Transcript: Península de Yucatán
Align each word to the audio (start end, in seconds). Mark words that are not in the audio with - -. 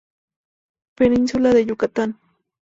Península 0.97 1.53
de 1.53 1.63
Yucatán 1.63 2.19